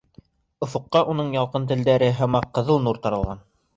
[0.67, 3.49] Офоҡҡа унан ялҡын телдәре һымаҡ ҡыҙыл нур таралған.